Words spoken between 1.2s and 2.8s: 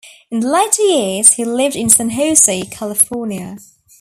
he lived in San Jose,